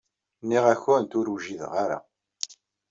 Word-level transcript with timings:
Nniɣ-awent 0.41 1.17
ur 1.19 1.27
wjideɣ 1.33 1.71
ara. 1.83 1.99